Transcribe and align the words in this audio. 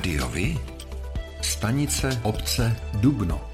Rádiovi? 0.00 0.56
Stanice 1.42 2.20
obce 2.24 2.76
Dubno. 3.04 3.49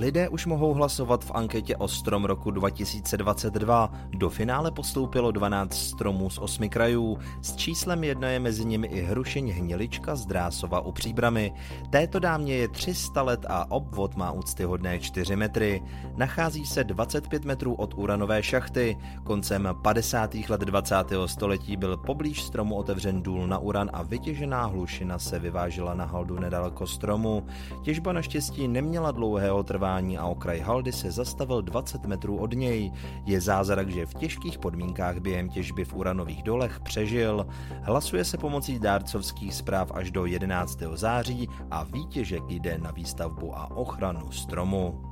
Lidé 0.00 0.28
už 0.28 0.46
mohou 0.46 0.74
hlasovat 0.74 1.24
v 1.24 1.30
anketě 1.34 1.76
o 1.76 1.88
strom 1.88 2.24
roku 2.24 2.50
2022. 2.50 3.92
Do 4.10 4.30
finále 4.30 4.70
postoupilo 4.70 5.30
12 5.30 5.74
stromů 5.74 6.30
z 6.30 6.38
8 6.38 6.68
krajů. 6.68 7.18
S 7.42 7.56
číslem 7.56 8.04
jedna 8.04 8.28
je 8.28 8.40
mezi 8.40 8.64
nimi 8.64 8.86
i 8.86 9.00
hrušeň 9.02 9.50
Hnilička 9.50 10.16
z 10.16 10.26
Drásova 10.26 10.80
u 10.80 10.92
Příbramy. 10.92 11.52
Této 11.90 12.18
dámě 12.18 12.56
je 12.56 12.68
300 12.68 13.22
let 13.22 13.46
a 13.48 13.70
obvod 13.70 14.16
má 14.16 14.32
úctyhodné 14.32 14.98
4 14.98 15.36
metry. 15.36 15.82
Nachází 16.16 16.66
se 16.66 16.84
25 16.84 17.44
metrů 17.44 17.74
od 17.74 17.94
uranové 17.96 18.42
šachty. 18.42 18.96
Koncem 19.24 19.68
50. 19.82 20.34
let 20.48 20.60
20. 20.60 20.96
století 21.26 21.76
byl 21.76 21.96
poblíž 21.96 22.42
stromu 22.42 22.74
otevřen 22.74 23.22
důl 23.22 23.46
na 23.46 23.58
uran 23.58 23.90
a 23.92 24.02
vytěžená 24.02 24.64
hlušina 24.64 25.18
se 25.18 25.38
vyvážela 25.38 25.94
na 25.94 26.04
haldu 26.04 26.38
nedaleko 26.38 26.86
stromu. 26.86 27.46
Těžba 27.82 28.12
naštěstí 28.12 28.68
neměla 28.68 29.10
dlouhého 29.10 29.62
trvání 29.62 29.87
trvání 29.88 30.18
a 30.18 30.26
okraj 30.26 30.60
haldy 30.60 30.92
se 30.92 31.10
zastavil 31.10 31.62
20 31.62 32.06
metrů 32.06 32.36
od 32.36 32.52
něj. 32.54 32.92
Je 33.24 33.40
zázrak, 33.40 33.90
že 33.90 34.06
v 34.06 34.14
těžkých 34.14 34.58
podmínkách 34.58 35.18
během 35.18 35.48
těžby 35.48 35.84
v 35.84 35.94
uranových 35.94 36.42
dolech 36.42 36.80
přežil. 36.80 37.46
Hlasuje 37.82 38.24
se 38.24 38.38
pomocí 38.38 38.78
dárcovských 38.78 39.54
zpráv 39.54 39.92
až 39.94 40.10
do 40.10 40.26
11. 40.26 40.78
září 40.94 41.48
a 41.70 41.84
výtěžek 41.84 42.42
jde 42.48 42.78
na 42.78 42.90
výstavbu 42.90 43.56
a 43.58 43.70
ochranu 43.70 44.30
stromu. 44.32 45.07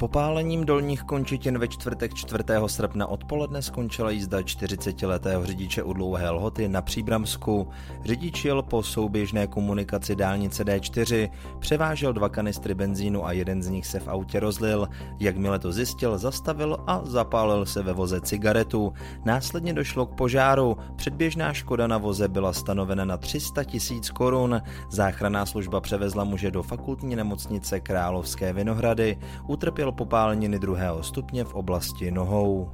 Popálením 0.00 0.64
dolních 0.64 1.02
končitin 1.02 1.58
ve 1.58 1.68
čtvrtek 1.68 2.14
4. 2.14 2.44
srpna 2.66 3.06
odpoledne 3.06 3.62
skončila 3.62 4.10
jízda 4.10 4.40
40-letého 4.40 5.46
řidiče 5.46 5.82
u 5.82 5.92
dlouhé 5.92 6.30
lhoty 6.30 6.68
na 6.68 6.82
Příbramsku. 6.82 7.68
Řidič 8.04 8.44
jel 8.44 8.62
po 8.62 8.82
souběžné 8.82 9.46
komunikaci 9.46 10.16
dálnice 10.16 10.64
D4, 10.64 11.30
převážel 11.58 12.12
dva 12.12 12.28
kanistry 12.28 12.74
benzínu 12.74 13.26
a 13.26 13.32
jeden 13.32 13.62
z 13.62 13.68
nich 13.68 13.86
se 13.86 14.00
v 14.00 14.08
autě 14.08 14.40
rozlil. 14.40 14.88
Jakmile 15.18 15.58
to 15.58 15.72
zjistil, 15.72 16.18
zastavil 16.18 16.76
a 16.86 17.00
zapálil 17.04 17.66
se 17.66 17.82
ve 17.82 17.92
voze 17.92 18.20
cigaretu. 18.20 18.92
Následně 19.24 19.72
došlo 19.72 20.06
k 20.06 20.14
požáru. 20.14 20.76
Předběžná 20.96 21.52
škoda 21.52 21.86
na 21.86 21.98
voze 21.98 22.28
byla 22.28 22.52
stanovena 22.52 23.04
na 23.04 23.16
300 23.16 23.64
tisíc 23.64 24.10
korun. 24.10 24.62
Záchranná 24.90 25.46
služba 25.46 25.80
převezla 25.80 26.24
muže 26.24 26.50
do 26.50 26.62
fakultní 26.62 27.16
nemocnice 27.16 27.80
Královské 27.80 28.52
Vinohrady. 28.52 29.18
Utrpěl 29.46 29.89
trpěl 29.90 30.06
popáleniny 30.06 30.58
druhého 30.58 31.02
stupně 31.02 31.44
v 31.44 31.54
oblasti 31.54 32.10
nohou. 32.10 32.70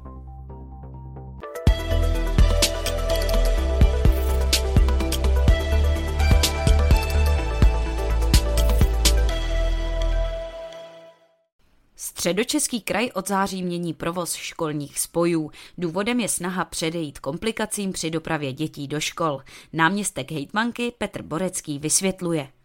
Středočeský 11.95 12.81
kraj 12.81 13.09
od 13.13 13.27
září 13.27 13.63
mění 13.63 13.93
provoz 13.93 14.33
školních 14.33 14.99
spojů. 14.99 15.51
Důvodem 15.77 16.19
je 16.19 16.29
snaha 16.29 16.65
předejít 16.65 17.19
komplikacím 17.19 17.91
při 17.91 18.09
dopravě 18.11 18.53
dětí 18.53 18.87
do 18.87 18.99
škol. 18.99 19.41
Náměstek 19.73 20.31
hejtmanky 20.31 20.93
Petr 20.97 21.21
Borecký 21.21 21.79
vysvětluje. 21.79 22.56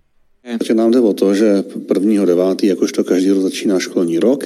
Takže 0.42 0.74
nám 0.74 0.90
jde 0.90 1.00
o 1.00 1.12
to, 1.12 1.34
že 1.34 1.64
1.9. 1.86 2.66
jakožto 2.66 3.04
každý 3.04 3.30
rok 3.30 3.42
začíná 3.42 3.78
školní 3.78 4.18
rok 4.18 4.44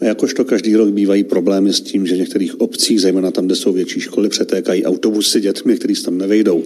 a 0.00 0.04
jakožto 0.04 0.44
každý 0.44 0.76
rok 0.76 0.88
bývají 0.88 1.24
problémy 1.24 1.72
s 1.72 1.80
tím, 1.80 2.06
že 2.06 2.14
v 2.14 2.18
některých 2.18 2.60
obcích, 2.60 3.00
zejména 3.00 3.30
tam, 3.30 3.46
kde 3.46 3.56
jsou 3.56 3.72
větší 3.72 4.00
školy, 4.00 4.28
přetékají 4.28 4.84
autobusy 4.84 5.40
dětmi, 5.40 5.78
se 5.94 6.04
tam 6.04 6.18
nevejdou. 6.18 6.62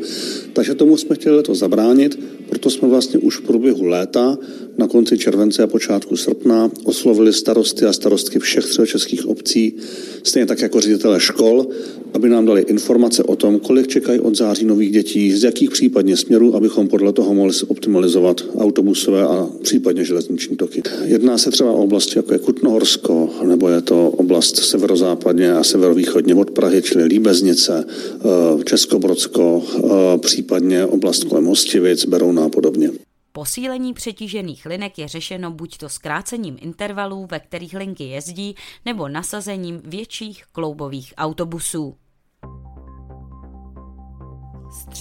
Takže 0.53 0.75
tomu 0.75 0.97
jsme 0.97 1.17
chtěli 1.17 1.43
to 1.43 1.55
zabránit, 1.55 2.19
proto 2.49 2.71
jsme 2.71 2.89
vlastně 2.89 3.19
už 3.19 3.37
v 3.37 3.43
průběhu 3.43 3.87
léta, 3.87 4.39
na 4.79 4.89
konci 4.89 5.19
července 5.19 5.63
a 5.63 5.67
počátku 5.67 6.17
srpna, 6.17 6.71
oslovili 6.85 7.33
starosty 7.33 7.85
a 7.85 7.93
starostky 7.93 8.39
všech 8.39 8.65
českých 8.87 9.27
obcí, 9.27 9.77
stejně 10.23 10.47
tak 10.47 10.61
jako 10.61 10.81
ředitele 10.81 11.21
škol, 11.21 11.67
aby 12.15 12.29
nám 12.29 12.47
dali 12.47 12.63
informace 12.63 13.23
o 13.23 13.37
tom, 13.37 13.59
kolik 13.59 13.87
čekají 13.87 14.21
od 14.21 14.37
září 14.37 14.65
nových 14.65 14.93
dětí, 14.93 15.33
z 15.33 15.45
jakých 15.45 15.71
případně 15.71 16.17
směrů, 16.17 16.57
abychom 16.57 16.89
podle 16.89 17.13
toho 17.13 17.35
mohli 17.35 17.55
optimalizovat 17.69 18.45
autobusové 18.59 19.23
a 19.23 19.49
případně 19.63 20.05
železniční 20.05 20.57
toky. 20.57 20.83
Jedná 21.05 21.39
se 21.39 21.51
třeba 21.51 21.71
o 21.73 21.85
oblasti 21.85 22.19
jako 22.19 22.33
je 22.33 22.39
Kutnohorsko, 22.39 23.31
nebo 23.45 23.69
je 23.69 23.81
to 23.81 24.11
oblast 24.11 24.57
severozápadně 24.57 25.53
a 25.53 25.65
severovýchodně 25.65 26.35
od 26.35 26.51
Prahy, 26.51 26.83
čili 26.83 27.05
Líbeznice, 27.05 27.85
eh, 27.87 28.65
Českobrodsko, 28.65 29.63
eh, 29.65 30.19
případně 30.19 30.87
oblast 30.87 31.25
kolem 31.25 31.45
Hostivic, 31.45 32.07
Berouna 32.07 32.45
a 32.45 32.49
podobně. 32.49 32.91
Posílení 33.33 33.95
přetížených 33.95 34.67
linek 34.67 34.99
je 34.99 35.09
řešeno 35.09 35.51
buď 35.51 35.79
to 35.79 35.89
zkrácením 35.89 36.59
intervalů, 36.61 37.27
ve 37.31 37.41
kterých 37.41 37.75
linky 37.75 38.05
jezdí, 38.05 38.57
nebo 38.85 39.09
nasazením 39.09 39.81
větších 39.85 40.45
kloubových 40.53 41.15
autobusů. 41.17 41.97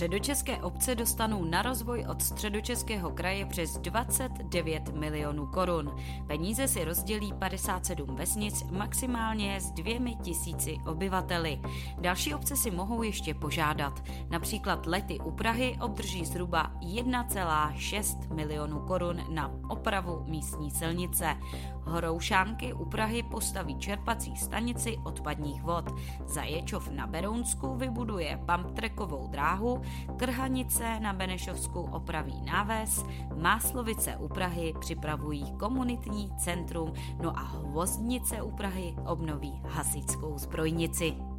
Středočeské 0.01 0.57
obce 0.57 0.95
dostanou 0.95 1.45
na 1.45 1.62
rozvoj 1.62 2.06
od 2.09 2.22
středočeského 2.22 3.12
kraje 3.12 3.45
přes 3.45 3.78
29 3.78 4.89
milionů 4.95 5.47
korun. 5.47 5.95
Peníze 6.28 6.67
si 6.67 6.84
rozdělí 6.84 7.34
57 7.34 8.16
vesnic 8.16 8.63
maximálně 8.72 9.62
s 9.62 9.72
dvěmi 9.72 10.16
tisíci 10.16 10.78
obyvateli. 10.88 11.62
Další 12.00 12.34
obce 12.34 12.56
si 12.56 12.72
mohou 12.72 13.03
ještě 13.03 13.34
požádat. 13.34 14.03
Například 14.29 14.85
Lety 14.85 15.19
u 15.19 15.31
Prahy 15.31 15.78
obdrží 15.81 16.25
zhruba 16.25 16.72
1,6 16.79 18.33
milionů 18.35 18.79
korun 18.79 19.22
na 19.29 19.51
opravu 19.69 20.23
místní 20.28 20.72
silnice. 20.72 21.38
Horoušánky 21.83 22.73
u 22.73 22.85
Prahy 22.85 23.23
postaví 23.23 23.75
čerpací 23.75 24.35
stanici 24.35 24.97
odpadních 25.03 25.62
vod. 25.63 25.85
Zaječov 26.25 26.91
na 26.91 27.07
Berounsku 27.07 27.75
vybuduje 27.75 28.39
pumptrackovou 28.45 29.28
dráhu, 29.28 29.81
Krhanice 30.18 31.00
na 31.00 31.13
Benešovsku 31.13 31.81
opraví 31.81 32.41
náves, 32.46 33.06
Máslovice 33.35 34.18
u 34.18 34.28
Prahy 34.28 34.74
připravují 34.79 35.53
komunitní 35.59 36.31
centrum, 36.38 36.94
no 37.22 37.38
a 37.38 37.41
Hvozdnice 37.41 38.41
u 38.41 38.51
Prahy 38.51 38.96
obnoví 39.06 39.62
hasičskou 39.68 40.38
zbrojnici. 40.38 41.31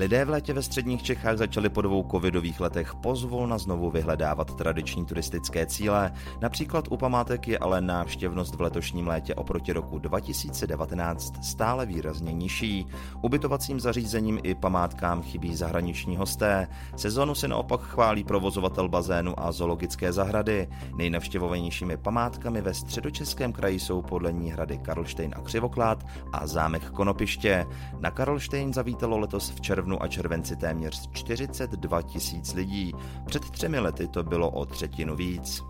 Lidé 0.00 0.24
v 0.24 0.30
létě 0.30 0.52
ve 0.52 0.62
středních 0.62 1.02
Čechách 1.02 1.36
začali 1.36 1.68
po 1.68 1.82
dvou 1.82 2.08
covidových 2.10 2.60
letech 2.60 2.94
pozvolna 2.94 3.58
znovu 3.58 3.90
vyhledávat 3.90 4.56
tradiční 4.56 5.06
turistické 5.06 5.66
cíle. 5.66 6.12
Například 6.40 6.84
u 6.90 6.96
památek 6.96 7.48
je 7.48 7.58
ale 7.58 7.80
návštěvnost 7.80 8.54
v 8.54 8.60
letošním 8.60 9.08
létě 9.08 9.34
oproti 9.34 9.72
roku 9.72 9.98
2019 9.98 11.44
stále 11.44 11.86
výrazně 11.86 12.32
nižší. 12.32 12.86
Ubytovacím 13.22 13.80
zařízením 13.80 14.40
i 14.42 14.54
památkám 14.54 15.22
chybí 15.22 15.56
zahraniční 15.56 16.16
hosté. 16.16 16.68
Sezonu 16.96 17.34
se 17.34 17.48
naopak 17.48 17.80
chválí 17.80 18.24
provozovatel 18.24 18.88
bazénu 18.88 19.40
a 19.40 19.52
zoologické 19.52 20.12
zahrady. 20.12 20.68
Nejnavštěvovanějšími 20.96 21.96
památkami 21.96 22.60
ve 22.60 22.74
středočeském 22.74 23.52
kraji 23.52 23.80
jsou 23.80 24.02
podle 24.02 24.32
ní 24.32 24.50
hrady 24.50 24.78
Karlštejn 24.78 25.34
a 25.36 25.40
Křivoklát 25.40 26.06
a 26.32 26.46
zámek 26.46 26.90
Konopiště. 26.90 27.66
Na 27.98 28.10
Karlštejn 28.10 28.74
zavítalo 28.74 29.18
letos 29.18 29.50
v 29.50 29.60
červnu 29.60 29.89
červnu 29.90 30.02
a 30.02 30.08
červenci 30.08 30.56
téměř 30.56 31.10
42 31.12 32.02
tisíc 32.02 32.54
lidí. 32.54 32.92
Před 33.26 33.50
třemi 33.50 33.78
lety 33.78 34.08
to 34.08 34.22
bylo 34.22 34.50
o 34.50 34.64
třetinu 34.64 35.16
víc. 35.16 35.62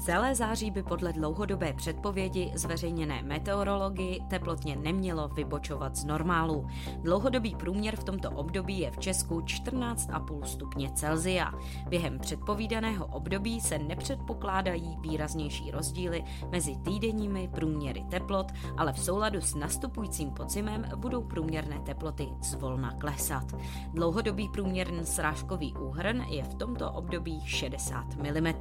Celé 0.00 0.34
září 0.34 0.70
by 0.70 0.82
podle 0.82 1.12
dlouhodobé 1.12 1.72
předpovědi 1.72 2.52
zveřejněné 2.54 3.22
meteorologii 3.22 4.20
teplotně 4.28 4.76
nemělo 4.76 5.28
vybočovat 5.28 5.96
z 5.96 6.04
normálu. 6.04 6.66
Dlouhodobý 7.02 7.54
průměr 7.54 7.96
v 7.96 8.04
tomto 8.04 8.30
období 8.30 8.78
je 8.78 8.90
v 8.90 8.98
Česku 8.98 9.40
14,5 9.40 10.42
stupně 10.42 10.90
Celzia. 10.94 11.52
Během 11.88 12.18
předpovídaného 12.18 13.06
období 13.06 13.60
se 13.60 13.78
nepředpokládají 13.78 14.96
výraznější 15.00 15.70
rozdíly 15.70 16.24
mezi 16.50 16.76
týdenními 16.76 17.48
průměry 17.48 18.04
teplot, 18.10 18.52
ale 18.76 18.92
v 18.92 18.98
souladu 18.98 19.40
s 19.40 19.54
nastupujícím 19.54 20.30
podzimem 20.30 20.84
budou 20.96 21.22
průměrné 21.22 21.80
teploty 21.80 22.28
zvolna 22.42 22.92
klesat. 22.98 23.52
Dlouhodobý 23.92 24.48
průměrný 24.48 25.06
srážkový 25.06 25.74
úhrn 25.74 26.22
je 26.28 26.44
v 26.44 26.54
tomto 26.54 26.92
období 26.92 27.40
60 27.46 28.04
mm. 28.16 28.52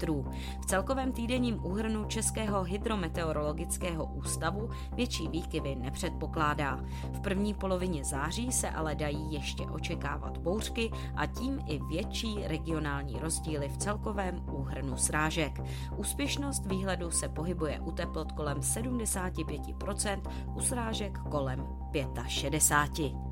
V 0.62 0.66
celkovém 0.66 1.12
týdnu 1.12 1.29
týdenním 1.30 1.66
úhrnu 1.66 2.06
Českého 2.06 2.64
hydrometeorologického 2.64 4.06
ústavu 4.06 4.70
větší 4.94 5.28
výkyvy 5.28 5.76
nepředpokládá. 5.76 6.80
V 7.14 7.22
první 7.22 7.54
polovině 7.54 8.04
září 8.04 8.52
se 8.52 8.70
ale 8.70 8.96
dají 8.96 9.34
ještě 9.34 9.64
očekávat 9.64 10.38
bouřky 10.38 10.92
a 11.16 11.26
tím 11.26 11.60
i 11.68 11.80
větší 11.90 12.36
regionální 12.44 13.20
rozdíly 13.20 13.70
v 13.70 13.78
celkovém 13.78 14.46
úhrnu 14.52 14.98
srážek. 14.98 15.62
Úspěšnost 15.98 16.66
výhledu 16.66 17.12
se 17.12 17.30
pohybuje 17.30 17.80
u 17.80 17.92
teplot 17.92 18.31
kolem 18.31 18.58
75%, 18.58 20.22
u 20.56 20.62
srážek 20.62 21.20
kolem 21.20 21.68
65%. 21.92 23.29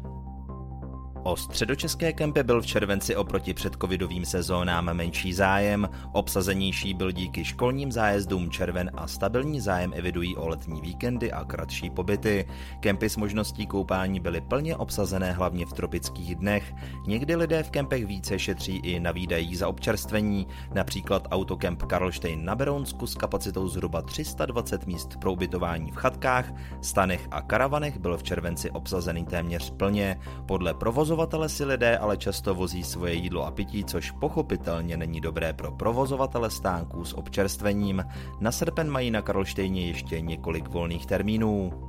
O 1.23 1.35
středočeské 1.35 2.13
kempy 2.13 2.43
byl 2.43 2.61
v 2.61 2.65
červenci 2.65 3.15
oproti 3.15 3.53
předcovidovým 3.53 4.25
sezónám 4.25 4.93
menší 4.93 5.33
zájem, 5.33 5.89
obsazenější 6.11 6.93
byl 6.93 7.11
díky 7.11 7.45
školním 7.45 7.91
zájezdům 7.91 8.51
červen 8.51 8.91
a 8.93 9.07
stabilní 9.07 9.59
zájem 9.59 9.93
evidují 9.95 10.35
o 10.35 10.47
letní 10.47 10.81
víkendy 10.81 11.31
a 11.31 11.45
kratší 11.45 11.89
pobyty. 11.89 12.47
Kempy 12.79 13.09
s 13.09 13.17
možností 13.17 13.67
koupání 13.67 14.19
byly 14.19 14.41
plně 14.41 14.75
obsazené 14.75 15.31
hlavně 15.31 15.65
v 15.65 15.73
tropických 15.73 16.35
dnech. 16.35 16.73
Někdy 17.07 17.35
lidé 17.35 17.63
v 17.63 17.71
kempech 17.71 18.05
více 18.05 18.39
šetří 18.39 18.77
i 18.77 18.99
na 18.99 19.11
výdajích 19.11 19.57
za 19.57 19.67
občerstvení, 19.67 20.47
například 20.73 21.27
autokemp 21.31 21.83
Karlštejn 21.83 22.45
na 22.45 22.55
Berounsku 22.55 23.07
s 23.07 23.15
kapacitou 23.15 23.67
zhruba 23.67 24.01
320 24.01 24.87
míst 24.87 25.17
pro 25.19 25.33
ubytování 25.33 25.91
v 25.91 25.95
chatkách, 25.95 26.53
stanech 26.81 27.27
a 27.31 27.41
karavanech 27.41 27.97
byl 27.99 28.17
v 28.17 28.23
červenci 28.23 28.71
obsazený 28.71 29.25
téměř 29.25 29.69
plně. 29.69 30.19
Podle 30.45 30.73
provozu 30.73 31.06
Provozovatele 31.07 31.50
si 31.50 31.63
lidé 31.65 31.98
ale 31.98 32.18
často 32.18 32.56
vozí 32.56 32.83
svoje 32.83 33.13
jídlo 33.13 33.45
a 33.45 33.51
pití, 33.51 33.83
což 33.83 34.12
pochopitelně 34.12 34.98
není 34.98 35.21
dobré 35.21 35.54
pro 35.54 35.71
provozovatele 35.71 36.51
stánků 36.51 37.06
s 37.06 37.13
občerstvením. 37.13 38.06
Na 38.39 38.51
srpen 38.51 38.89
mají 38.89 39.12
na 39.12 39.21
Karlštejně 39.21 39.88
ještě 39.88 40.21
několik 40.21 40.68
volných 40.68 41.06
termínů. 41.06 41.86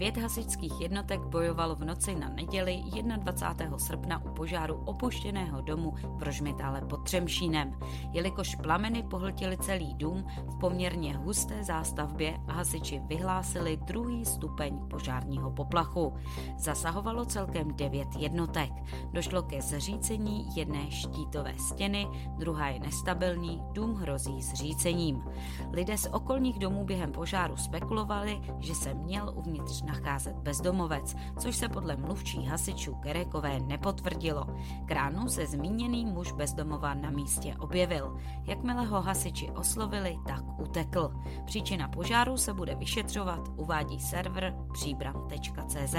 9 0.00 0.16
hasičských 0.16 0.80
jednotek 0.80 1.20
bojovalo 1.20 1.76
v 1.76 1.84
noci 1.84 2.14
na 2.14 2.28
neděli 2.28 2.82
21. 3.16 3.78
srpna 3.78 4.24
u 4.24 4.34
požáru 4.34 4.82
opuštěného 4.84 5.60
domu 5.60 5.94
v 6.16 6.22
Rožmitále 6.22 6.80
pod 6.80 7.04
Třemšínem. 7.04 7.78
Jelikož 8.12 8.54
plameny 8.54 9.02
pohltily 9.02 9.56
celý 9.58 9.94
dům 9.94 10.24
v 10.46 10.58
poměrně 10.60 11.16
husté 11.16 11.64
zástavbě 11.64 12.40
hasiči 12.48 13.00
vyhlásili 13.06 13.76
druhý 13.76 14.24
stupeň 14.24 14.78
požárního 14.90 15.50
poplachu. 15.50 16.14
Zasahovalo 16.58 17.24
celkem 17.24 17.76
9 17.76 18.08
jednotek. 18.18 18.72
Došlo 19.12 19.42
ke 19.42 19.62
zřícení 19.62 20.56
jedné 20.56 20.90
štítové 20.90 21.54
stěny, 21.58 22.08
druhá 22.38 22.68
je 22.68 22.80
nestabilní, 22.80 23.62
dům 23.72 23.94
hrozí 23.94 24.42
zřícením. 24.42 25.24
Lidé 25.72 25.98
z 25.98 26.06
okolních 26.12 26.58
domů 26.58 26.84
během 26.84 27.12
požáru 27.12 27.56
spekulovali, 27.56 28.40
že 28.58 28.74
se 28.74 28.94
měl 28.94 29.32
uvnitř 29.36 29.89
nacházet 29.90 30.36
bezdomovec, 30.36 31.16
což 31.38 31.56
se 31.56 31.68
podle 31.68 31.96
mluvčí 31.96 32.44
hasičů 32.46 32.94
Kerekové 32.94 33.60
nepotvrdilo. 33.60 34.46
Kránu 34.86 35.28
se 35.28 35.46
zmíněný 35.46 36.04
muž 36.04 36.32
bezdomova 36.32 36.94
na 36.94 37.10
místě 37.10 37.56
objevil. 37.58 38.16
Jakmile 38.44 38.86
ho 38.86 39.02
hasiči 39.02 39.50
oslovili, 39.50 40.18
tak 40.26 40.60
utekl. 40.60 41.12
Příčina 41.44 41.88
požáru 41.88 42.36
se 42.36 42.54
bude 42.54 42.74
vyšetřovat, 42.74 43.48
uvádí 43.56 44.00
server 44.00 44.54
příbram.cz. 44.72 45.94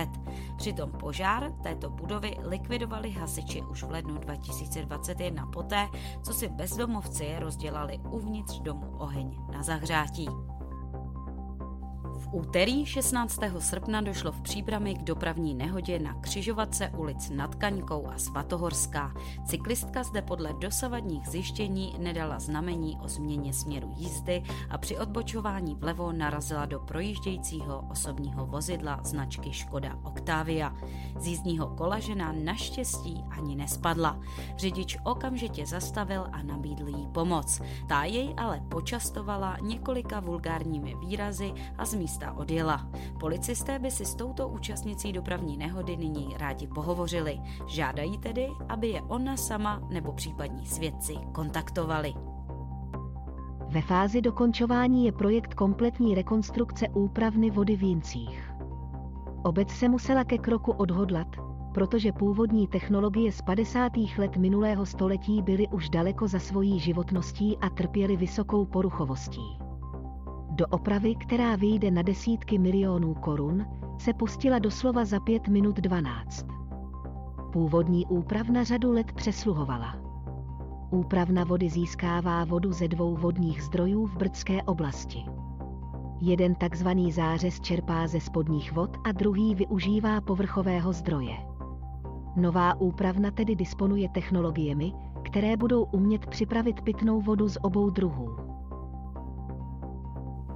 Přitom 0.57 0.91
požár 0.91 1.51
této 1.63 1.89
budovy 1.89 2.37
likvidovali 2.43 3.11
hasiči 3.11 3.61
už 3.61 3.83
v 3.83 3.91
lednu 3.91 4.17
2021 4.17 5.45
poté, 5.45 5.87
co 6.23 6.33
si 6.33 6.47
bezdomovci 6.47 7.35
rozdělali 7.39 7.99
uvnitř 8.09 8.59
domu 8.59 8.95
oheň 8.97 9.37
na 9.51 9.63
zahřátí 9.63 10.27
úterý 12.31 12.85
16. 12.85 13.39
srpna 13.59 14.01
došlo 14.01 14.31
v 14.31 14.41
Příbrami 14.41 14.95
k 14.95 15.03
dopravní 15.03 15.55
nehodě 15.55 15.99
na 15.99 16.13
křižovatce 16.13 16.91
ulic 16.97 17.29
Nad 17.29 17.55
Kaňkou 17.55 18.07
a 18.07 18.17
Svatohorská. 18.17 19.13
Cyklistka 19.45 20.03
zde 20.03 20.21
podle 20.21 20.53
dosavadních 20.53 21.27
zjištění 21.27 21.95
nedala 21.99 22.39
znamení 22.39 22.97
o 23.03 23.07
změně 23.07 23.53
směru 23.53 23.93
jízdy 23.97 24.43
a 24.69 24.77
při 24.77 24.97
odbočování 24.97 25.75
vlevo 25.75 26.11
narazila 26.11 26.65
do 26.65 26.79
projíždějícího 26.79 27.87
osobního 27.91 28.45
vozidla 28.45 28.99
značky 29.03 29.53
Škoda 29.53 29.99
Octavia. 30.03 30.75
Z 31.19 31.27
jízdního 31.27 31.67
kola 31.67 31.99
žena 31.99 32.33
naštěstí 32.43 33.23
ani 33.29 33.55
nespadla. 33.55 34.19
Řidič 34.57 34.97
okamžitě 35.03 35.65
zastavil 35.65 36.27
a 36.31 36.43
nabídl 36.43 36.87
jí 36.87 37.07
pomoc. 37.07 37.61
Ta 37.87 38.03
jej 38.03 38.33
ale 38.37 38.61
počastovala 38.69 39.57
několika 39.61 40.19
vulgárními 40.19 40.95
výrazy 40.95 41.53
a 41.77 41.85
z 41.85 41.93
místa 41.93 42.20
místa 42.21 42.31
odjela. 42.37 42.89
Policisté 43.19 43.79
by 43.79 43.91
si 43.91 44.05
s 44.05 44.15
touto 44.15 44.47
účastnicí 44.47 45.13
dopravní 45.13 45.57
nehody 45.57 45.97
nyní 45.97 46.35
rádi 46.37 46.67
pohovořili. 46.67 47.39
Žádají 47.67 48.17
tedy, 48.17 48.47
aby 48.69 48.87
je 48.87 49.01
ona 49.01 49.37
sama 49.37 49.81
nebo 49.89 50.13
případní 50.13 50.65
svědci 50.65 51.13
kontaktovali. 51.31 52.13
Ve 53.69 53.81
fázi 53.81 54.21
dokončování 54.21 55.05
je 55.05 55.11
projekt 55.11 55.53
kompletní 55.53 56.15
rekonstrukce 56.15 56.89
úpravny 56.89 57.49
vody 57.49 57.75
v 57.75 57.83
Jincích. 57.83 58.53
Obec 59.43 59.69
se 59.69 59.89
musela 59.89 60.23
ke 60.23 60.37
kroku 60.37 60.71
odhodlat, 60.71 61.27
protože 61.73 62.11
původní 62.11 62.67
technologie 62.67 63.31
z 63.31 63.41
50. 63.41 63.91
let 64.17 64.37
minulého 64.37 64.85
století 64.85 65.41
byly 65.41 65.67
už 65.67 65.89
daleko 65.89 66.27
za 66.27 66.39
svojí 66.39 66.79
životností 66.79 67.57
a 67.61 67.69
trpěly 67.69 68.17
vysokou 68.17 68.65
poruchovostí. 68.65 69.70
Do 70.61 70.67
opravy, 70.67 71.15
která 71.15 71.55
vyjde 71.55 71.91
na 71.91 72.01
desítky 72.01 72.57
milionů 72.57 73.13
korun, 73.13 73.65
se 73.97 74.13
pustila 74.13 74.59
doslova 74.59 75.05
za 75.05 75.19
pět 75.19 75.47
minut 75.47 75.75
12. 75.75 76.45
Původní 77.53 78.05
úpravna 78.05 78.63
řadu 78.63 78.91
let 78.91 79.11
přesluhovala. 79.11 79.95
Úpravna 80.91 81.43
vody 81.43 81.69
získává 81.69 82.45
vodu 82.45 82.71
ze 82.71 82.87
dvou 82.87 83.15
vodních 83.15 83.63
zdrojů 83.63 84.05
v 84.05 84.17
Brdské 84.17 84.63
oblasti. 84.63 85.25
Jeden 86.19 86.55
takzvaný 86.55 87.11
zářez 87.11 87.59
čerpá 87.59 88.07
ze 88.07 88.19
spodních 88.19 88.71
vod 88.71 88.97
a 89.03 89.11
druhý 89.11 89.55
využívá 89.55 90.21
povrchového 90.21 90.93
zdroje. 90.93 91.37
Nová 92.35 92.81
úpravna 92.81 93.31
tedy 93.31 93.55
disponuje 93.55 94.09
technologiemi, 94.09 94.93
které 95.23 95.57
budou 95.57 95.83
umět 95.83 96.25
připravit 96.25 96.81
pitnou 96.81 97.21
vodu 97.21 97.49
z 97.49 97.57
obou 97.61 97.89
druhů. 97.89 98.50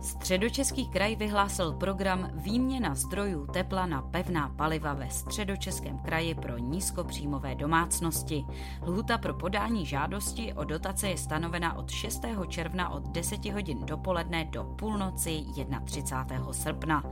Středočeský 0.01 0.87
kraj 0.87 1.15
vyhlásil 1.15 1.73
program 1.73 2.29
Výměna 2.33 2.95
zdrojů 2.95 3.47
tepla 3.47 3.85
na 3.85 4.01
pevná 4.01 4.49
paliva 4.49 4.93
ve 4.93 5.09
Středočeském 5.09 5.99
kraji 5.99 6.35
pro 6.35 6.57
nízkopříjmové 6.57 7.55
domácnosti. 7.55 8.45
Lhuta 8.87 9.17
pro 9.17 9.33
podání 9.33 9.85
žádosti 9.85 10.53
o 10.53 10.63
dotace 10.63 11.09
je 11.09 11.17
stanovena 11.17 11.77
od 11.77 11.91
6. 11.91 12.21
června 12.47 12.89
od 12.89 13.07
10 13.07 13.45
hodin 13.45 13.85
dopoledne 13.85 14.45
do 14.45 14.63
půlnoci 14.63 15.45
31. 15.85 16.53
srpna. 16.53 17.03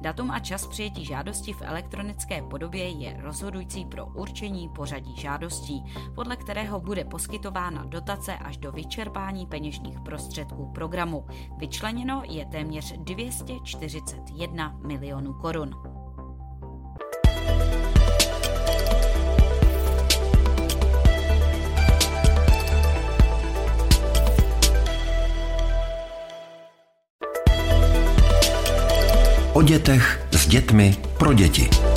Datum 0.00 0.30
a 0.30 0.38
čas 0.38 0.66
přijetí 0.66 1.04
žádosti 1.04 1.52
v 1.52 1.62
elektronické 1.62 2.42
podobě 2.42 2.88
je 2.88 3.16
rozhodující 3.20 3.84
pro 3.84 4.06
určení 4.06 4.68
pořadí 4.68 5.16
žádostí, 5.16 5.84
podle 6.14 6.36
kterého 6.36 6.80
bude 6.80 7.04
poskytována 7.04 7.84
dotace 7.84 8.34
až 8.34 8.56
do 8.56 8.72
vyčerpání 8.72 9.46
peněžních 9.46 10.00
prostředků 10.00 10.72
programu. 10.74 11.26
Vyčleněno 11.56 12.22
je 12.36 12.46
téměř 12.46 12.94
241 12.98 14.78
milionů 14.86 15.32
korun. 15.32 15.70
O 29.52 29.62
dětech 29.62 30.26
s 30.32 30.46
dětmi 30.46 30.96
pro 31.18 31.32
děti. 31.32 31.91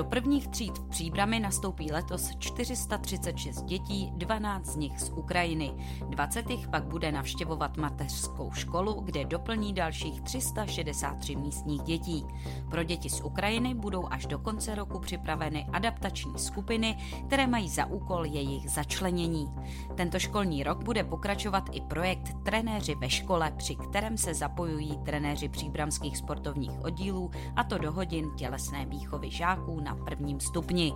Do 0.00 0.04
prvních 0.04 0.48
tříd 0.48 0.78
v 0.78 0.88
Příbrami 0.88 1.40
nastoupí 1.40 1.92
letos 1.92 2.30
436 2.38 3.62
dětí, 3.62 4.12
12 4.16 4.66
z 4.66 4.76
nich 4.76 5.00
z 5.00 5.10
Ukrajiny. 5.10 5.72
20 6.08 6.50
jich 6.50 6.68
pak 6.68 6.84
bude 6.84 7.12
navštěvovat 7.12 7.76
mateřskou 7.76 8.52
školu, 8.52 9.00
kde 9.00 9.24
doplní 9.24 9.72
dalších 9.72 10.20
363 10.20 11.36
místních 11.36 11.82
dětí. 11.82 12.26
Pro 12.70 12.82
děti 12.82 13.10
z 13.10 13.20
Ukrajiny 13.20 13.74
budou 13.74 14.08
až 14.10 14.26
do 14.26 14.38
konce 14.38 14.74
roku 14.74 14.98
připraveny 14.98 15.66
adaptační 15.72 16.38
skupiny, 16.38 16.96
které 17.26 17.46
mají 17.46 17.68
za 17.68 17.86
úkol 17.86 18.24
jejich 18.24 18.70
začlenění. 18.70 19.52
Tento 19.94 20.18
školní 20.18 20.62
rok 20.62 20.84
bude 20.84 21.04
pokračovat 21.04 21.64
i 21.72 21.80
projekt 21.80 22.36
Trenéři 22.44 22.94
ve 22.94 23.10
škole, 23.10 23.52
při 23.56 23.74
kterém 23.74 24.16
se 24.16 24.34
zapojují 24.34 24.98
trenéři 24.98 25.48
příbramských 25.48 26.16
sportovních 26.16 26.84
oddílů, 26.84 27.30
a 27.56 27.64
to 27.64 27.78
do 27.78 27.92
hodin 27.92 28.30
tělesné 28.36 28.86
výchovy 28.86 29.30
žáků 29.30 29.80
na 29.80 29.89
prvním 29.94 30.40
stupni. 30.40 30.94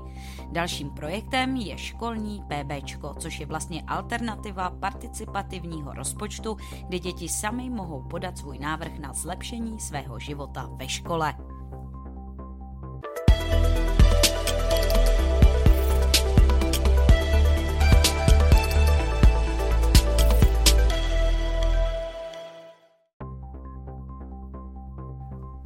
Dalším 0.53 0.91
projektem 0.91 1.57
je 1.57 1.79
školní 1.79 2.43
PBčko, 2.49 3.15
což 3.19 3.41
je 3.41 3.47
vlastně 3.47 3.83
alternativa 3.83 4.71
participativního 4.71 5.93
rozpočtu, 5.93 6.57
kde 6.89 6.99
děti 6.99 7.29
sami 7.29 7.71
mohou 7.71 8.03
podat 8.03 8.39
svůj 8.39 8.59
návrh 8.59 8.99
na 8.99 9.13
zlepšení 9.13 9.81
svého 9.81 10.19
života 10.19 10.71
ve 10.77 10.89
škole. 10.89 11.35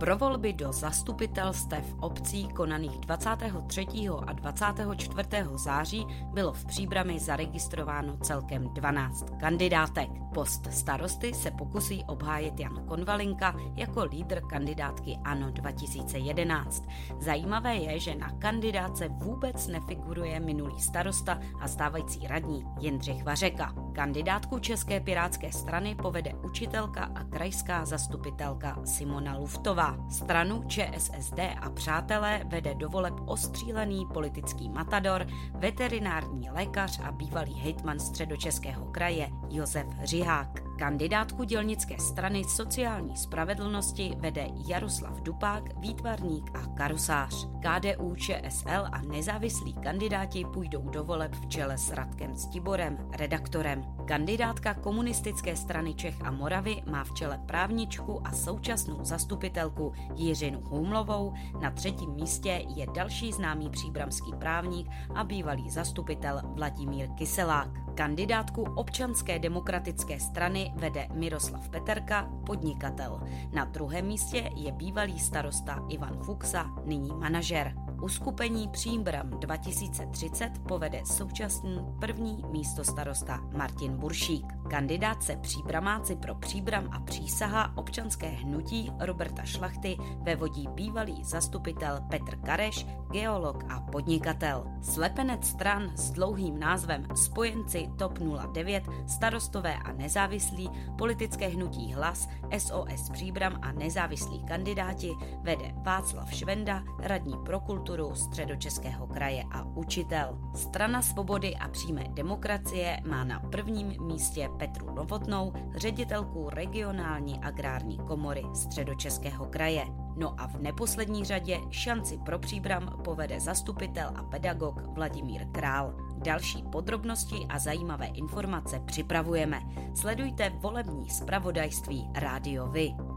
Pro 0.08 0.18
volby 0.18 0.52
do 0.52 0.72
zastupitelstev 0.72 1.94
obcí 2.00 2.48
konaných 2.48 3.00
23. 3.00 3.86
a 4.26 4.32
24. 4.32 5.28
září 5.54 6.06
bylo 6.32 6.52
v 6.52 6.64
Příbrami 6.64 7.18
zaregistrováno 7.18 8.16
celkem 8.16 8.68
12 8.68 9.26
kandidátek. 9.40 10.08
Post 10.34 10.66
starosty 10.70 11.34
se 11.34 11.50
pokusí 11.50 12.04
obhájit 12.06 12.60
Jan 12.60 12.86
Konvalinka 12.86 13.56
jako 13.76 14.04
lídr 14.04 14.40
kandidátky 14.50 15.18
ANO 15.24 15.50
2011. 15.50 16.84
Zajímavé 17.20 17.76
je, 17.76 18.00
že 18.00 18.14
na 18.14 18.30
kandidáce 18.30 19.08
vůbec 19.08 19.66
nefiguruje 19.66 20.40
minulý 20.40 20.80
starosta 20.80 21.38
a 21.60 21.68
stávající 21.68 22.26
radní 22.26 22.64
Jindřich 22.80 23.24
Vařeka. 23.24 23.74
Kandidátku 23.98 24.58
České 24.58 25.00
pirátské 25.00 25.52
strany 25.52 25.94
povede 25.94 26.34
učitelka 26.34 27.04
a 27.14 27.24
krajská 27.24 27.84
zastupitelka 27.84 28.80
Simona 28.84 29.38
Luftová. 29.38 29.96
Stranu 30.10 30.64
ČSSD 30.68 31.38
a 31.60 31.70
přátelé 31.70 32.40
vede 32.46 32.74
do 32.74 32.88
voleb 32.88 33.14
ostřílený 33.26 34.06
politický 34.14 34.68
matador, 34.68 35.26
veterinární 35.54 36.50
lékař 36.50 37.00
a 37.04 37.12
bývalý 37.12 37.54
hejtman 37.54 37.98
středočeského 37.98 38.84
kraje 38.84 39.28
Josef 39.48 39.86
Řihák. 40.02 40.67
Kandidátku 40.78 41.44
dělnické 41.44 41.98
strany 41.98 42.44
sociální 42.44 43.16
spravedlnosti 43.16 44.12
vede 44.16 44.46
Jaroslav 44.66 45.20
Dupák, 45.20 45.78
výtvarník 45.80 46.50
a 46.54 46.66
karusář. 46.66 47.46
KDU, 47.46 48.14
ČSL 48.14 48.84
a 48.92 49.02
nezávislí 49.02 49.72
kandidáti 49.72 50.44
půjdou 50.44 50.82
do 50.82 51.04
voleb 51.04 51.34
v 51.34 51.48
čele 51.48 51.78
s 51.78 51.90
Radkem 51.90 52.36
Stiborem, 52.36 52.98
redaktorem. 53.12 53.84
Kandidátka 54.04 54.74
komunistické 54.74 55.56
strany 55.56 55.94
Čech 55.94 56.22
a 56.22 56.30
Moravy 56.30 56.82
má 56.90 57.04
v 57.04 57.12
čele 57.12 57.40
právničku 57.46 58.26
a 58.26 58.32
současnou 58.32 59.04
zastupitelku 59.04 59.92
Jiřinu 60.14 60.60
Humlovou. 60.60 61.34
Na 61.60 61.70
třetím 61.70 62.10
místě 62.10 62.64
je 62.76 62.86
další 62.94 63.32
známý 63.32 63.70
příbramský 63.70 64.32
právník 64.38 64.88
a 65.14 65.24
bývalý 65.24 65.70
zastupitel 65.70 66.40
Vladimír 66.44 67.08
Kyselák. 67.08 67.87
Kandidátku 67.98 68.62
občanské 68.62 69.38
demokratické 69.38 70.20
strany 70.20 70.72
vede 70.76 71.08
Miroslav 71.14 71.68
Peterka, 71.68 72.30
podnikatel. 72.46 73.20
Na 73.52 73.64
druhém 73.64 74.06
místě 74.06 74.50
je 74.54 74.72
bývalý 74.72 75.18
starosta 75.18 75.86
Ivan 75.88 76.22
Fuxa, 76.22 76.70
nyní 76.84 77.10
manažer. 77.10 77.87
Uskupení 78.02 78.68
Příbram 78.68 79.30
2030 79.30 80.50
povede 80.68 81.02
současný 81.04 81.80
první 82.00 82.44
místo 82.50 82.84
starosta 82.84 83.40
Martin 83.56 83.96
Buršík. 83.96 84.46
Kandidátce 84.70 85.36
Příbramáci 85.36 86.16
pro 86.16 86.34
Příbram 86.34 86.88
a 86.92 87.00
přísaha 87.00 87.76
občanské 87.76 88.26
hnutí 88.26 88.92
Roberta 88.98 89.42
Šlachty 89.44 89.96
ve 90.22 90.36
vodí 90.36 90.68
bývalý 90.74 91.24
zastupitel 91.24 92.00
Petr 92.10 92.36
Kareš, 92.36 92.86
geolog 93.10 93.64
a 93.68 93.80
podnikatel. 93.80 94.64
Slepenec 94.82 95.46
stran 95.46 95.92
s 95.96 96.10
dlouhým 96.10 96.58
názvem 96.58 97.06
Spojenci 97.14 97.88
TOP 97.98 98.18
09, 98.52 98.84
starostové 99.06 99.74
a 99.74 99.92
nezávislí, 99.92 100.70
politické 100.98 101.48
hnutí 101.48 101.92
Hlas, 101.92 102.28
SOS 102.58 103.10
Příbram 103.12 103.58
a 103.62 103.72
nezávislí 103.72 104.44
kandidáti 104.44 105.12
vede 105.42 105.72
Václav 105.82 106.34
Švenda, 106.34 106.84
radní 106.98 107.36
pro 107.44 107.60
kulturu 107.60 107.87
středočeského 108.14 109.06
kraje 109.06 109.44
a 109.50 109.64
učitel. 109.64 110.38
Strana 110.54 111.02
svobody 111.02 111.56
a 111.56 111.68
přímé 111.68 112.04
demokracie 112.08 113.00
má 113.06 113.24
na 113.24 113.40
prvním 113.40 113.94
místě 114.00 114.48
Petru 114.58 114.94
Novotnou, 114.94 115.52
ředitelku 115.74 116.50
regionální 116.50 117.40
agrární 117.40 117.98
komory 117.98 118.42
středočeského 118.54 119.46
kraje. 119.46 119.84
No 120.16 120.40
a 120.40 120.46
v 120.46 120.60
neposlední 120.60 121.24
řadě 121.24 121.58
šanci 121.70 122.18
pro 122.18 122.38
příbram 122.38 123.00
povede 123.04 123.40
zastupitel 123.40 124.12
a 124.16 124.22
pedagog 124.22 124.82
Vladimír 124.86 125.46
Král. 125.52 125.94
Další 126.18 126.62
podrobnosti 126.62 127.46
a 127.48 127.58
zajímavé 127.58 128.06
informace 128.06 128.80
připravujeme. 128.84 129.60
Sledujte 129.94 130.50
volební 130.50 131.10
zpravodajství 131.10 132.10
Rádio 132.14 132.66
Vy. 132.66 133.07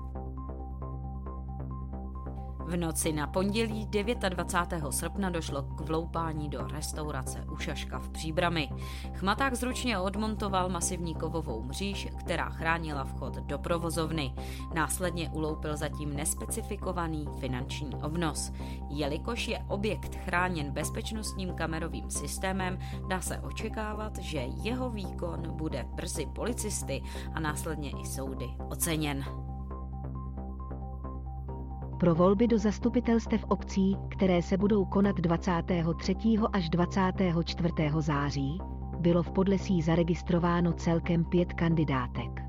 V 2.72 2.78
noci 2.78 3.14
na 3.14 3.28
pondělí 3.28 3.88
29. 4.30 4.94
srpna 4.94 5.30
došlo 5.30 5.62
k 5.62 5.82
vloupání 5.82 6.50
do 6.50 6.68
restaurace 6.68 7.46
Ušaška 7.52 8.00
v 8.00 8.10
Příbrami. 8.10 8.70
Chmaták 9.14 9.56
zručně 9.56 10.00
odmontoval 10.00 10.70
masivní 10.70 11.16
kovovou 11.16 11.64
mříž, 11.64 12.08
která 12.20 12.50
chránila 12.50 13.04
vchod 13.04 13.36
do 13.36 13.60
provozovny. 13.60 14.34
Následně 14.74 15.30
uloupil 15.30 15.78
zatím 15.78 16.14
nespecifikovaný 16.16 17.28
finanční 17.40 17.96
obnos. 17.96 18.52
Jelikož 18.90 19.48
je 19.48 19.66
objekt 19.68 20.16
chráněn 20.16 20.72
bezpečnostním 20.72 21.54
kamerovým 21.54 22.12
systémem, 22.12 22.80
dá 23.08 23.22
se 23.22 23.40
očekávat, 23.40 24.18
že 24.18 24.40
jeho 24.40 24.90
výkon 24.90 25.58
bude 25.58 25.86
brzy 25.96 26.26
policisty 26.36 27.02
a 27.34 27.40
následně 27.40 27.90
i 27.90 28.06
soudy 28.06 28.50
oceněn 28.70 29.26
pro 32.02 32.16
volby 32.16 32.48
do 32.48 32.58
zastupitelstev 32.58 33.46
obcí, 33.48 33.98
které 34.10 34.42
se 34.42 34.58
budou 34.58 34.86
konat 34.86 35.16
23. 35.16 36.16
až 36.54 36.70
24. 36.70 37.74
září, 38.00 38.60
bylo 39.00 39.24
v 39.24 39.32
Podlesí 39.32 39.82
zaregistrováno 39.82 40.74
celkem 40.74 41.24
pět 41.24 41.54
kandidátek. 41.54 42.42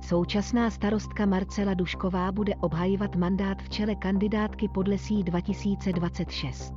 Současná 0.00 0.70
starostka 0.70 1.26
Marcela 1.26 1.74
Dušková 1.74 2.32
bude 2.32 2.54
obhajovat 2.54 3.16
mandát 3.16 3.62
v 3.62 3.68
čele 3.68 3.94
kandidátky 3.94 4.68
Podlesí 4.68 5.24
2026. 5.24 6.74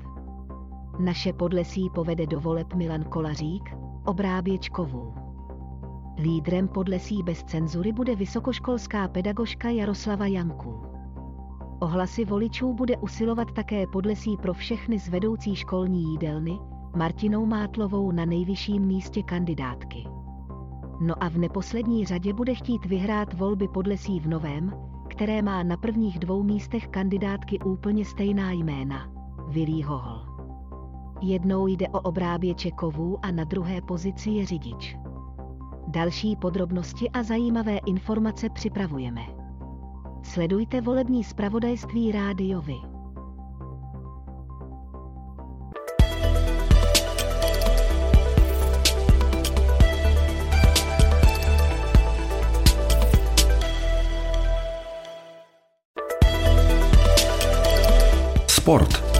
Naše 1.00 1.33
Podlesí 1.33 1.89
povede 1.95 2.27
do 2.27 2.39
voleb 2.39 2.74
Milan 2.74 3.03
Kolařík, 3.03 3.69
obráběčkovou. 4.05 5.13
Lídrem 6.17 6.67
Podlesí 6.67 7.24
bez 7.24 7.43
cenzury 7.43 7.91
bude 7.91 8.15
vysokoškolská 8.15 9.07
pedagožka 9.07 9.69
Jaroslava 9.69 10.25
Janku. 10.25 10.90
O 11.81 11.88
hlasy 11.88 12.25
voličů 12.25 12.73
bude 12.73 12.97
usilovat 12.97 13.51
také 13.51 13.88
podlesí 13.88 14.38
pro 14.38 14.53
všechny 14.53 15.00
z 15.00 15.09
vedoucí 15.09 15.55
školní 15.55 16.03
jídelny, 16.03 16.59
Martinou 16.95 17.45
Mátlovou 17.45 18.11
na 18.11 18.25
nejvyšším 18.25 18.83
místě 18.85 19.23
kandidátky. 19.23 20.07
No 21.00 21.23
a 21.23 21.29
v 21.29 21.38
neposlední 21.38 22.05
řadě 22.05 22.33
bude 22.33 22.55
chtít 22.55 22.85
vyhrát 22.85 23.33
volby 23.33 23.67
podlesí 23.67 24.19
v 24.19 24.27
Novém, 24.27 24.73
které 25.09 25.41
má 25.41 25.63
na 25.63 25.77
prvních 25.77 26.19
dvou 26.19 26.43
místech 26.43 26.88
kandidátky 26.88 27.59
úplně 27.59 28.05
stejná 28.05 28.51
jména. 28.51 29.11
Vilí 29.47 29.83
Hohol. 29.83 30.21
Jednou 31.21 31.67
jde 31.67 31.88
o 31.88 32.00
obráběče 32.00 32.71
kovů 32.71 33.17
a 33.21 33.31
na 33.31 33.43
druhé 33.43 33.81
pozici 33.81 34.29
je 34.29 34.45
řidič. 34.45 34.97
Další 35.88 36.35
podrobnosti 36.35 37.09
a 37.09 37.23
zajímavé 37.23 37.77
informace 37.77 38.50
připravujeme. 38.50 39.40
Sledujte 40.33 40.81
volební 40.81 41.23
zpravodajství 41.23 42.11
rádiovi. 42.11 42.75
Sport. 58.47 59.11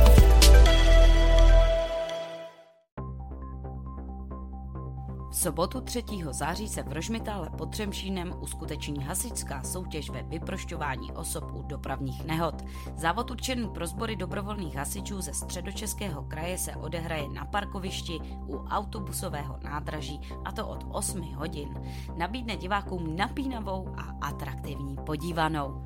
Sobotu 5.42 5.82
3. 5.82 6.04
září 6.32 6.68
se 6.68 6.84
v 6.84 6.94
Rožmitále 6.94 7.50
pod 7.50 7.66
Třemšínem 7.66 8.34
uskuteční 8.40 9.04
hasičská 9.04 9.64
soutěž 9.64 10.10
ve 10.10 10.24
vyprošťování 10.24 11.12
osob 11.12 11.44
u 11.54 11.62
dopravních 11.62 12.26
nehod. 12.26 12.64
Závod 12.98 13.32
určený 13.32 13.70
pro 13.70 13.88
sbory 13.88 14.16
dobrovolných 14.16 14.76
hasičů 14.76 15.22
ze 15.22 15.34
středočeského 15.34 16.24
kraje 16.24 16.58
se 16.58 16.76
odehraje 16.76 17.30
na 17.30 17.46
parkovišti 17.46 18.20
u 18.48 18.58
autobusového 18.58 19.58
nádraží 19.64 20.20
a 20.46 20.52
to 20.52 20.68
od 20.68 20.86
8 20.90 21.34
hodin. 21.34 21.70
Nabídne 22.18 22.58
divákům 22.58 23.16
napínavou 23.16 23.96
a 23.98 24.28
atraktivní 24.28 24.96
podívanou. 25.06 25.84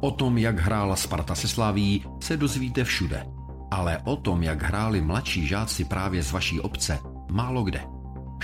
O 0.00 0.10
tom, 0.10 0.38
jak 0.38 0.58
hrála 0.58 0.96
Sparta 0.96 1.34
se 1.34 1.48
Slaví, 1.48 2.04
se 2.20 2.36
dozvíte 2.36 2.84
všude. 2.84 3.26
Ale 3.70 3.98
o 4.04 4.16
tom, 4.16 4.42
jak 4.42 4.62
hráli 4.62 5.00
mladší 5.00 5.46
žáci 5.46 5.84
právě 5.84 6.22
z 6.22 6.32
vaší 6.32 6.60
obce, 6.60 6.98
málo 7.30 7.64
kde. 7.64 7.95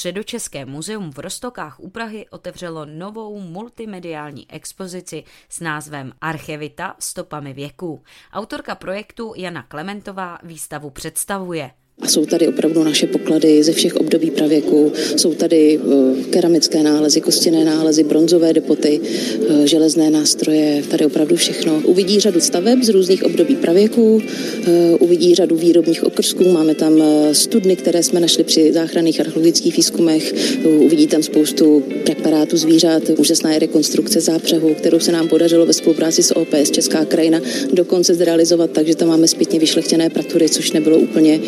Středočeské 0.00 0.66
muzeum 0.66 1.12
v 1.12 1.18
Rostokách 1.18 1.80
u 1.80 1.90
Prahy 1.90 2.28
otevřelo 2.30 2.84
novou 2.84 3.40
multimediální 3.40 4.50
expozici 4.50 5.24
s 5.48 5.60
názvem 5.60 6.12
Archevita 6.20 6.96
stopami 6.98 7.52
věků. 7.52 8.02
Autorka 8.32 8.74
projektu 8.74 9.32
Jana 9.36 9.62
Klementová 9.62 10.38
výstavu 10.42 10.90
představuje. 10.90 11.70
A 12.02 12.08
jsou 12.08 12.26
tady 12.26 12.48
opravdu 12.48 12.84
naše 12.84 13.06
poklady 13.06 13.62
ze 13.62 13.72
všech 13.72 13.96
období 13.96 14.30
pravěku. 14.30 14.92
Jsou 15.16 15.34
tady 15.34 15.78
eh, 15.78 16.22
keramické 16.30 16.82
nálezy, 16.82 17.20
kostěné 17.20 17.64
nálezy, 17.64 18.04
bronzové 18.04 18.52
depoty, 18.52 19.00
eh, 19.02 19.66
železné 19.66 20.10
nástroje, 20.10 20.82
tady 20.90 21.06
opravdu 21.06 21.36
všechno. 21.36 21.82
Uvidí 21.84 22.20
řadu 22.20 22.40
staveb 22.40 22.82
z 22.82 22.88
různých 22.88 23.24
období 23.24 23.56
pravěku, 23.56 24.22
eh, 24.66 24.94
uvidí 24.94 25.34
řadu 25.34 25.56
výrobních 25.56 26.04
okrsků, 26.04 26.48
máme 26.48 26.74
tam 26.74 27.02
studny, 27.32 27.76
které 27.76 28.02
jsme 28.02 28.20
našli 28.20 28.44
při 28.44 28.72
záchranných 28.72 29.20
archeologických 29.20 29.76
výzkumech, 29.76 30.34
uvidí 30.64 31.06
tam 31.06 31.22
spoustu 31.22 31.82
preparátů 32.04 32.56
zvířat, 32.56 33.02
úžasná 33.16 33.52
je 33.52 33.58
rekonstrukce 33.58 34.20
zápřehu, 34.20 34.74
kterou 34.74 34.98
se 34.98 35.12
nám 35.12 35.28
podařilo 35.28 35.66
ve 35.66 35.72
spolupráci 35.72 36.22
s 36.22 36.36
OPS 36.36 36.70
Česká 36.70 37.04
krajina 37.04 37.40
dokonce 37.72 38.14
zrealizovat 38.14 38.70
tak, 38.70 38.86
že 38.86 38.94
tam 38.94 39.08
máme 39.08 39.28
zpětně 39.28 39.58
vyšlechtěné 39.58 40.10
pratury, 40.10 40.48
což 40.48 40.72
nebylo 40.72 40.98
úplně 40.98 41.40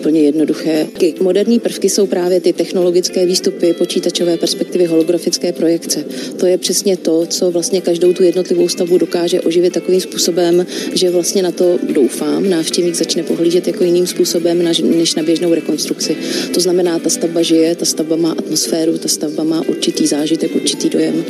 úplně 0.00 0.20
jednoduché. 0.20 0.86
Moderní 1.20 1.60
prvky 1.60 1.88
jsou 1.88 2.06
právě 2.06 2.40
ty 2.40 2.52
technologické 2.52 3.26
výstupy, 3.26 3.72
počítačové 3.72 4.36
perspektivy, 4.36 4.84
holografické 4.84 5.52
projekce. 5.52 6.04
To 6.36 6.46
je 6.46 6.58
přesně 6.58 6.96
to, 6.96 7.26
co 7.26 7.50
vlastně 7.50 7.80
každou 7.80 8.12
tu 8.12 8.22
jednotlivou 8.22 8.68
stavbu 8.68 8.98
dokáže 8.98 9.40
oživit 9.40 9.72
takovým 9.72 10.00
způsobem, 10.00 10.66
že 10.94 11.10
vlastně 11.10 11.42
na 11.42 11.52
to 11.52 11.78
doufám, 11.92 12.50
návštěvník 12.50 12.94
začne 12.94 13.22
pohlížet 13.22 13.66
jako 13.66 13.84
jiným 13.84 14.06
způsobem 14.06 14.62
než 14.82 15.14
na 15.14 15.22
běžnou 15.22 15.54
rekonstrukci. 15.54 16.16
To 16.54 16.60
znamená, 16.60 16.98
ta 16.98 17.10
stavba 17.10 17.42
žije, 17.42 17.74
ta 17.74 17.84
stavba 17.84 18.16
má 18.16 18.32
atmosféru, 18.32 18.98
ta 18.98 19.08
stavba 19.08 19.44
má 19.44 19.62
určitý 19.68 20.06
zážitek, 20.06 20.54
určitý 20.56 20.88
dojem. 20.88 21.24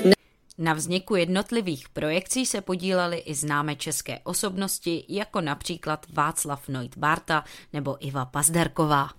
Na 0.61 0.75
vzniku 0.75 1.17
jednotlivých 1.17 1.89
projekcí 1.89 2.47
se 2.47 2.61
podílely 2.61 3.17
i 3.17 3.35
známé 3.35 3.77
české 3.77 4.19
osobnosti, 4.19 5.05
jako 5.09 5.41
například 5.41 6.07
Václav 6.13 6.69
Noit 6.69 6.99
Barta 6.99 7.45
nebo 7.73 8.07
Iva 8.07 8.25
Pazderková. 8.25 9.11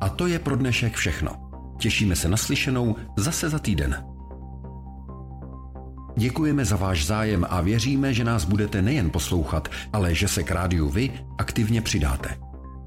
A 0.00 0.08
to 0.08 0.26
je 0.26 0.38
pro 0.38 0.56
dnešek 0.56 0.94
všechno. 0.94 1.50
Těšíme 1.80 2.16
se 2.16 2.28
na 2.28 2.36
slyšenou 2.36 2.96
zase 3.16 3.48
za 3.48 3.58
týden. 3.58 4.04
Děkujeme 6.16 6.64
za 6.64 6.76
váš 6.76 7.06
zájem 7.06 7.46
a 7.50 7.60
věříme, 7.60 8.14
že 8.14 8.24
nás 8.24 8.44
budete 8.44 8.82
nejen 8.82 9.10
poslouchat, 9.10 9.68
ale 9.92 10.14
že 10.14 10.28
se 10.28 10.42
k 10.42 10.50
rádiu 10.50 10.88
vy 10.88 11.26
aktivně 11.38 11.82
přidáte. 11.82 12.51